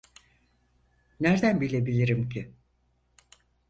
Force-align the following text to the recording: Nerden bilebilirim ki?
Nerden 1.19 1.61
bilebilirim 1.61 2.29
ki? 2.29 2.53